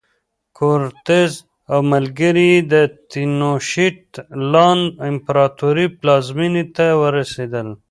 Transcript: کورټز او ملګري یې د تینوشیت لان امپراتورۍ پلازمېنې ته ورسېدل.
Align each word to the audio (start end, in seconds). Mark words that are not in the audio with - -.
کورټز 0.57 1.31
او 1.71 1.79
ملګري 1.93 2.47
یې 2.53 2.59
د 2.71 2.73
تینوشیت 3.11 4.01
لان 4.51 4.79
امپراتورۍ 5.09 5.87
پلازمېنې 5.99 6.63
ته 6.75 6.85
ورسېدل. 7.01 7.67